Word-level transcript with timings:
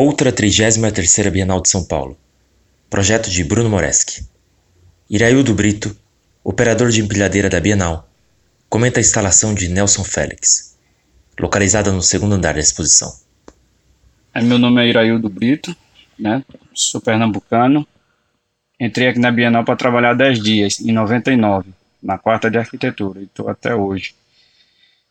Outra 0.00 0.32
33ª 0.32 1.28
Bienal 1.28 1.60
de 1.60 1.68
São 1.68 1.84
Paulo. 1.84 2.16
Projeto 2.88 3.28
de 3.28 3.42
Bruno 3.42 3.68
Moreski. 3.68 4.24
Iraildo 5.10 5.52
Brito, 5.52 5.96
operador 6.44 6.90
de 6.90 7.00
empilhadeira 7.00 7.50
da 7.50 7.58
Bienal, 7.58 8.08
comenta 8.68 9.00
a 9.00 9.02
instalação 9.02 9.52
de 9.52 9.68
Nelson 9.68 10.04
Félix, 10.04 10.78
localizada 11.36 11.90
no 11.90 12.00
segundo 12.00 12.36
andar 12.36 12.54
da 12.54 12.60
exposição. 12.60 13.12
É, 14.32 14.40
meu 14.40 14.56
nome 14.56 14.80
é 14.84 14.88
Iraildo 14.88 15.28
Brito, 15.28 15.76
né? 16.16 16.44
sou 16.72 17.00
pernambucano. 17.00 17.84
Entrei 18.78 19.08
aqui 19.08 19.18
na 19.18 19.32
Bienal 19.32 19.64
para 19.64 19.74
trabalhar 19.74 20.14
10 20.14 20.40
dias, 20.40 20.78
em 20.78 20.92
99, 20.92 21.70
na 22.00 22.16
quarta 22.16 22.48
de 22.48 22.56
arquitetura, 22.56 23.18
e 23.18 23.24
estou 23.24 23.48
até 23.48 23.74
hoje. 23.74 24.14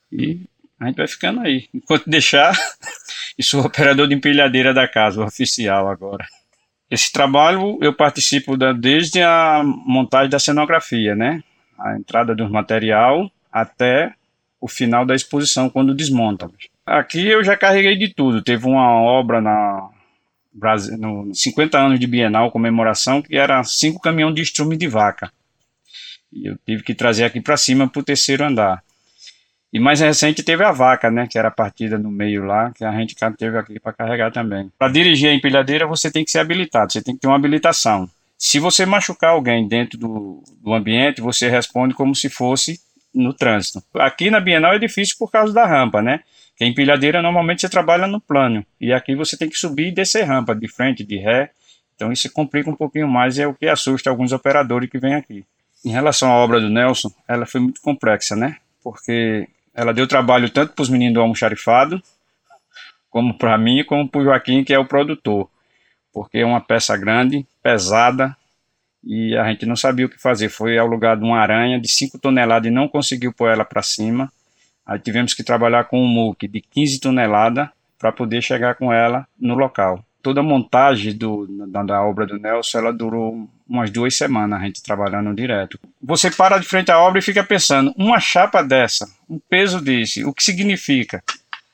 E 0.10 0.40
a 0.80 0.88
gente 0.88 0.96
vai 0.96 1.08
ficando 1.10 1.42
aí. 1.42 1.68
Enquanto 1.74 2.10
deixar, 2.10 2.58
e 3.38 3.44
sou 3.44 3.62
operador 3.66 4.08
de 4.08 4.16
empilhadeira 4.16 4.74
da 4.74 4.88
casa, 4.88 5.24
oficial 5.24 5.90
agora. 5.90 6.26
Esse 6.90 7.12
trabalho 7.12 7.78
eu 7.82 7.94
participo 7.94 8.56
da, 8.56 8.72
desde 8.72 9.22
a 9.22 9.62
montagem 9.64 10.30
da 10.30 10.40
cenografia, 10.40 11.16
né? 11.16 11.44
A 11.78 11.98
entrada 11.98 12.34
do 12.34 12.50
material 12.50 13.30
até 13.52 14.14
o 14.60 14.68
final 14.68 15.06
da 15.06 15.14
exposição, 15.14 15.70
quando 15.70 15.94
desmonta. 15.94 16.50
Aqui 16.86 17.28
eu 17.28 17.44
já 17.44 17.56
carreguei 17.56 17.96
de 17.98 18.14
tudo. 18.14 18.42
Teve 18.42 18.66
uma 18.66 18.94
obra 19.02 19.42
na 19.42 19.90
Brasil, 20.52 20.98
no 20.98 21.34
50 21.34 21.78
anos 21.78 22.00
de 22.00 22.08
Bienal, 22.08 22.50
comemoração, 22.50 23.22
que 23.22 23.36
era 23.36 23.64
cinco 23.64 24.00
caminhões 24.00 24.34
de 24.34 24.42
estrume 24.42 24.76
de 24.76 24.88
vaca. 24.88 25.32
E 26.32 26.48
eu 26.48 26.58
tive 26.66 26.84
que 26.84 26.96
trazer 26.96 27.26
aqui 27.26 27.40
para 27.40 27.58
cima 27.58 27.88
para 27.88 28.00
o 28.00 28.04
terceiro 28.04 28.44
andar. 28.44 28.84
E 29.72 29.80
mais 29.80 30.00
recente 30.00 30.44
teve 30.44 30.64
a 30.64 30.72
vaca, 30.72 31.12
né, 31.12 31.28
que 31.30 31.38
era 31.38 31.52
partida 31.52 31.98
no 31.98 32.10
meio 32.10 32.46
lá, 32.46 32.72
que 32.72 32.86
a 32.86 32.92
gente 32.94 33.16
teve 33.38 33.58
aqui 33.58 33.80
para 33.80 33.94
carregar 33.94 34.32
também. 34.32 34.72
Para 34.78 34.92
dirigir 34.92 35.30
a 35.30 35.34
empilhadeira 35.34 35.86
você 35.86 36.10
tem 36.10 36.24
que 36.24 36.32
ser 36.32 36.40
habilitado, 36.40 36.92
você 36.94 37.02
tem 37.02 37.16
que 37.16 37.22
ter 37.22 37.28
uma 37.28 37.36
habilitação. 37.36 38.10
Se 38.38 38.60
você 38.60 38.86
machucar 38.86 39.32
alguém 39.32 39.68
dentro 39.68 39.98
do, 39.98 40.44
do 40.62 40.74
ambiente, 40.74 41.22
você 41.22 41.50
responde 41.50 41.94
como 41.94 42.16
se 42.16 42.30
fosse 42.30 42.80
no 43.14 43.34
trânsito. 43.34 43.84
Aqui 43.96 44.30
na 44.30 44.40
Bienal 44.40 44.74
é 44.74 44.80
difícil 44.80 45.16
por 45.18 45.32
causa 45.32 45.52
da 45.52 45.66
rampa, 45.66 46.02
né? 46.02 46.22
Que 46.56 46.64
a 46.64 46.68
empilhadeira 46.68 47.22
normalmente 47.22 47.62
você 47.62 47.70
trabalha 47.70 48.08
no 48.08 48.22
plano 48.22 48.66
e 48.80 48.94
aqui 48.94 49.16
você 49.16 49.36
tem 49.36 49.50
que 49.50 49.58
subir 49.58 49.88
e 49.88 49.92
descer 49.92 50.24
rampa 50.24 50.56
de 50.56 50.68
frente, 50.68 51.04
de 51.04 51.18
ré. 51.18 51.52
Então 51.96 52.12
isso 52.12 52.32
complica 52.32 52.70
um 52.70 52.76
pouquinho 52.76 53.08
mais 53.08 53.38
e 53.38 53.42
é 53.42 53.48
o 53.48 53.54
que 53.54 53.68
assusta 53.68 54.10
alguns 54.10 54.32
operadores 54.32 54.90
que 54.90 55.00
vêm 55.00 55.16
aqui. 55.16 55.44
Em 55.84 55.90
relação 55.90 56.32
à 56.32 56.36
obra 56.36 56.60
do 56.60 56.70
Nelson, 56.70 57.12
ela 57.28 57.46
foi 57.46 57.60
muito 57.60 57.82
complexa, 57.82 58.36
né? 58.36 58.58
Porque 58.84 59.48
ela 59.78 59.94
deu 59.94 60.08
trabalho 60.08 60.50
tanto 60.50 60.74
para 60.74 60.82
os 60.82 60.90
meninos 60.90 61.14
do 61.14 61.22
almoxarifado, 61.22 62.02
como 63.12 63.38
para 63.38 63.56
mim, 63.60 63.84
como 63.84 64.10
para 64.10 64.22
o 64.22 64.24
Joaquim, 64.24 64.64
que 64.64 64.74
é 64.74 64.80
o 64.80 64.88
produtor. 64.88 65.48
Porque 66.12 66.40
é 66.40 66.46
uma 66.46 66.60
peça 66.60 66.98
grande, 66.98 67.46
pesada, 67.62 68.36
e 69.04 69.38
a 69.38 69.48
gente 69.48 69.68
não 69.68 69.76
sabia 69.76 70.08
o 70.08 70.10
que 70.10 70.20
fazer. 70.20 70.50
Foi 70.50 70.80
ao 70.80 70.88
lugar 70.88 71.16
de 71.16 71.24
uma 71.24 71.40
aranha 71.40 71.80
de 71.80 71.88
5 71.88 72.18
toneladas 72.18 72.68
e 72.68 72.74
não 72.74 72.88
conseguiu 72.88 73.32
pôr 73.32 73.52
ela 73.52 73.64
para 73.64 73.84
cima. 73.84 74.34
Aí 74.84 74.98
tivemos 74.98 75.36
que 75.36 75.44
trabalhar 75.44 75.84
com 75.84 76.02
um 76.02 76.08
muque 76.08 76.48
de 76.48 76.60
15 76.60 77.00
toneladas 77.00 77.70
para 78.00 78.12
poder 78.12 78.42
chegar 78.42 78.74
com 78.76 78.92
ela 78.92 79.28
no 79.40 79.54
local. 79.54 80.04
Toda 80.24 80.40
a 80.40 80.44
montagem 80.44 81.16
do, 81.16 81.46
da, 81.68 81.84
da, 81.84 82.04
obra 82.04 82.26
do 82.26 82.40
Nelson, 82.40 82.80
ela 82.80 82.92
durou 82.92 83.48
umas 83.70 83.92
duas 83.92 84.16
semanas, 84.16 84.60
a 84.60 84.66
gente 84.66 84.82
trabalhando 84.82 85.36
direto. 85.36 85.80
Você 86.08 86.32
para 86.32 86.58
de 86.58 86.66
frente 86.66 86.90
à 86.90 86.98
obra 87.00 87.20
e 87.20 87.22
fica 87.22 87.44
pensando, 87.44 87.94
uma 87.98 88.18
chapa 88.18 88.64
dessa, 88.64 89.06
um 89.30 89.38
peso 89.38 89.82
desse, 89.82 90.24
o 90.24 90.34
que 90.34 90.42
significa? 90.42 91.22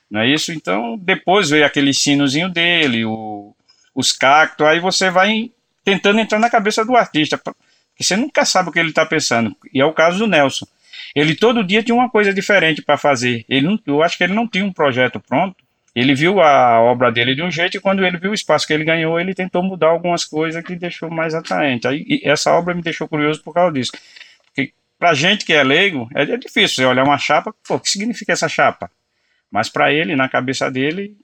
Não 0.09 0.21
é 0.21 0.27
isso? 0.27 0.51
Então, 0.51 0.97
depois 0.97 1.51
veio 1.51 1.63
aquele 1.63 1.93
sinozinho 1.93 2.49
dele, 2.49 3.05
o, 3.05 3.55
os 3.93 4.11
cactos, 4.11 4.65
aí 4.65 4.79
você 4.79 5.11
vai 5.11 5.51
tentando 5.85 6.19
entrar 6.19 6.39
na 6.39 6.49
cabeça 6.49 6.83
do 6.83 6.95
artista, 6.95 7.37
porque 7.37 7.55
você 7.99 8.15
nunca 8.15 8.43
sabe 8.43 8.69
o 8.69 8.71
que 8.71 8.79
ele 8.79 8.89
está 8.89 9.05
pensando. 9.05 9.55
E 9.71 9.79
é 9.79 9.85
o 9.85 9.93
caso 9.93 10.17
do 10.17 10.25
Nelson. 10.25 10.65
Ele 11.13 11.35
todo 11.35 11.63
dia 11.63 11.83
tinha 11.83 11.93
uma 11.93 12.09
coisa 12.09 12.33
diferente 12.33 12.81
para 12.81 12.97
fazer. 12.97 13.45
Ele 13.47 13.67
não, 13.67 13.79
eu 13.85 14.01
acho 14.01 14.17
que 14.17 14.23
ele 14.23 14.33
não 14.33 14.47
tinha 14.47 14.65
um 14.65 14.73
projeto 14.73 15.19
pronto. 15.19 15.55
Ele 15.95 16.15
viu 16.15 16.41
a 16.41 16.81
obra 16.81 17.11
dele 17.11 17.35
de 17.35 17.43
um 17.43 17.51
jeito 17.51 17.77
e 17.77 17.79
quando 17.79 18.03
ele 18.03 18.17
viu 18.17 18.31
o 18.31 18.33
espaço 18.33 18.65
que 18.65 18.73
ele 18.73 18.83
ganhou, 18.83 19.19
ele 19.19 19.35
tentou 19.35 19.61
mudar 19.61 19.89
algumas 19.89 20.25
coisas 20.25 20.63
que 20.63 20.75
deixou 20.75 21.07
mais 21.11 21.35
atraente. 21.35 21.87
Aí, 21.87 22.19
essa 22.23 22.51
obra 22.51 22.73
me 22.73 22.81
deixou 22.81 23.07
curioso 23.07 23.43
por 23.43 23.53
causa 23.53 23.71
disso. 23.73 23.91
Para 25.03 25.13
gente 25.13 25.43
que 25.43 25.51
é 25.51 25.61
leigo, 25.61 26.07
é, 26.15 26.21
é 26.21 26.37
difícil 26.37 26.75
você 26.77 26.85
olhar 26.85 27.03
uma 27.03 27.17
chapa, 27.17 27.53
pô, 27.67 27.75
o 27.75 27.79
que 27.81 27.89
significa 27.89 28.31
essa 28.31 28.47
chapa? 28.47 28.89
Mas 29.51 29.67
para 29.67 29.91
ele, 29.91 30.15
na 30.15 30.29
cabeça 30.29 30.71
dele, 30.71 31.17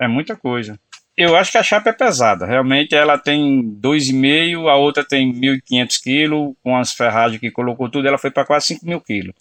é 0.00 0.08
muita 0.08 0.34
coisa. 0.34 0.80
Eu 1.14 1.36
acho 1.36 1.52
que 1.52 1.58
a 1.58 1.62
chapa 1.62 1.90
é 1.90 1.92
pesada. 1.92 2.46
Realmente 2.46 2.94
ela 2.94 3.18
tem 3.18 3.62
2,5, 3.78 4.70
a 4.70 4.76
outra 4.76 5.04
tem 5.04 5.30
1.500 5.34 6.02
quilos, 6.02 6.54
com 6.62 6.78
as 6.78 6.94
ferragens 6.94 7.38
que 7.38 7.50
colocou 7.50 7.90
tudo, 7.90 8.08
ela 8.08 8.16
foi 8.16 8.30
para 8.30 8.46
quase 8.46 8.68
5 8.68 8.86
mil 8.86 9.02
quilos. 9.02 9.34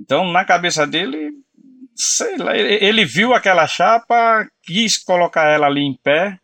Então, 0.00 0.30
na 0.30 0.44
cabeça 0.44 0.86
dele, 0.86 1.32
sei 1.96 2.36
lá, 2.36 2.56
ele 2.56 3.04
viu 3.04 3.34
aquela 3.34 3.66
chapa, 3.66 4.48
quis 4.62 4.96
colocar 4.96 5.48
ela 5.48 5.66
ali 5.66 5.80
em 5.80 5.98
pé, 6.04 6.38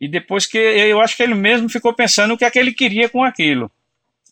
e 0.00 0.08
depois 0.08 0.46
que 0.46 0.56
eu 0.56 0.98
acho 1.02 1.14
que 1.14 1.22
ele 1.22 1.34
mesmo 1.34 1.68
ficou 1.68 1.92
pensando 1.92 2.32
o 2.32 2.38
que 2.38 2.44
é 2.46 2.50
que 2.50 2.58
ele 2.58 2.72
queria 2.72 3.06
com 3.06 3.22
aquilo. 3.22 3.70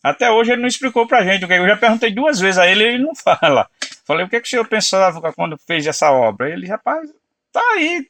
Até 0.03 0.31
hoje 0.31 0.51
ele 0.51 0.61
não 0.61 0.67
explicou 0.67 1.05
pra 1.07 1.23
gente, 1.23 1.43
eu 1.43 1.67
já 1.67 1.77
perguntei 1.77 2.11
duas 2.11 2.39
vezes 2.39 2.57
a 2.57 2.67
ele, 2.67 2.83
ele 2.83 3.03
não 3.03 3.13
fala. 3.15 3.69
Falei, 4.05 4.25
o 4.25 4.29
que, 4.29 4.35
é 4.35 4.39
que 4.39 4.47
o 4.47 4.49
senhor 4.49 4.67
pensava 4.67 5.33
quando 5.33 5.57
fez 5.57 5.85
essa 5.85 6.11
obra? 6.11 6.49
Ele, 6.49 6.67
rapaz, 6.67 7.09
tá 7.51 7.61
aí, 7.73 8.07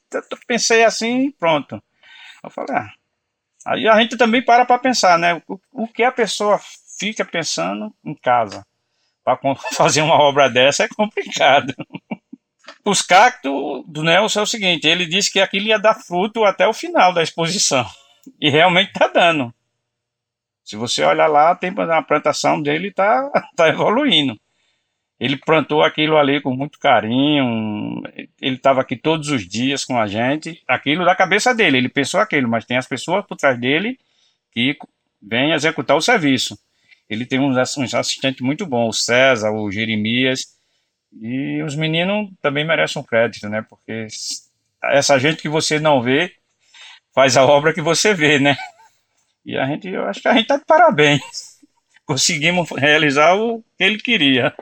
pensei 0.47 0.83
assim 0.83 1.31
pronto. 1.31 1.81
Eu 2.43 2.49
falei, 2.49 2.75
ah. 2.75 2.89
Aí 3.65 3.87
a 3.87 3.99
gente 3.99 4.17
também 4.17 4.41
para 4.41 4.65
para 4.65 4.79
pensar, 4.79 5.19
né? 5.19 5.41
O, 5.47 5.59
o 5.71 5.87
que 5.87 6.03
a 6.03 6.11
pessoa 6.11 6.59
fica 6.97 7.25
pensando 7.25 7.93
em 8.03 8.15
casa 8.15 8.65
para 9.23 9.37
fazer 9.75 10.01
uma 10.01 10.15
obra 10.15 10.49
dessa 10.49 10.83
é 10.83 10.87
complicado. 10.87 11.73
Os 12.85 13.01
cactos 13.01 13.83
do 13.87 14.03
Nelson 14.03 14.39
é 14.39 14.43
o 14.43 14.47
seguinte: 14.47 14.87
ele 14.87 15.05
disse 15.05 15.31
que 15.31 15.39
aquilo 15.39 15.67
ia 15.67 15.77
dar 15.77 15.95
fruto 15.95 16.43
até 16.43 16.67
o 16.67 16.73
final 16.73 17.13
da 17.13 17.21
exposição. 17.21 17.85
E 18.39 18.49
realmente 18.49 18.89
está 18.89 19.07
dando. 19.07 19.53
Se 20.69 20.75
você 20.75 21.03
olhar 21.03 21.25
lá, 21.25 21.55
tem 21.55 21.73
a 21.75 22.01
plantação 22.03 22.61
dele 22.61 22.89
está 22.89 23.27
tá 23.57 23.69
evoluindo. 23.69 24.39
Ele 25.19 25.35
plantou 25.35 25.81
aquilo 25.81 26.15
ali 26.15 26.39
com 26.39 26.55
muito 26.55 26.77
carinho. 26.77 28.03
Ele 28.39 28.55
estava 28.55 28.79
aqui 28.79 28.95
todos 28.95 29.29
os 29.29 29.49
dias 29.49 29.83
com 29.83 29.99
a 29.99 30.05
gente. 30.05 30.61
Aquilo 30.67 31.03
da 31.03 31.15
cabeça 31.15 31.55
dele, 31.55 31.79
ele 31.79 31.89
pensou 31.89 32.19
aquilo, 32.19 32.47
mas 32.47 32.65
tem 32.65 32.77
as 32.77 32.85
pessoas 32.85 33.25
por 33.25 33.35
trás 33.35 33.59
dele 33.59 33.97
que 34.51 34.77
vêm 35.19 35.53
executar 35.53 35.97
o 35.97 36.01
serviço. 36.01 36.55
Ele 37.09 37.25
tem 37.25 37.39
uns, 37.39 37.57
assistentes 37.57 38.41
muito 38.41 38.63
bons, 38.67 38.97
o 38.97 39.01
César, 39.01 39.49
o 39.49 39.71
Jeremias. 39.71 40.55
E 41.19 41.63
os 41.63 41.75
meninos 41.75 42.29
também 42.43 42.63
merecem 42.63 43.01
um 43.01 43.05
crédito, 43.05 43.49
né? 43.49 43.65
Porque 43.67 44.05
essa 44.83 45.17
gente 45.17 45.41
que 45.41 45.49
você 45.49 45.79
não 45.79 45.99
vê 45.99 46.31
faz 47.11 47.35
a 47.37 47.43
obra 47.43 47.73
que 47.73 47.81
você 47.81 48.13
vê, 48.13 48.37
né? 48.37 48.55
E 49.49 49.57
a 49.57 49.65
gente, 49.65 49.87
eu 49.87 50.05
acho 50.05 50.21
que 50.21 50.27
a 50.27 50.35
gente 50.35 50.45
tá 50.45 50.57
de 50.57 50.65
parabéns. 50.65 51.57
Conseguimos 52.05 52.69
realizar 52.69 53.35
o 53.35 53.63
que 53.75 53.83
ele 53.83 53.97
queria. 53.97 54.53